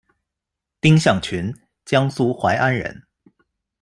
[0.79, 1.53] 丁向群，
[1.85, 3.03] 江苏淮安人。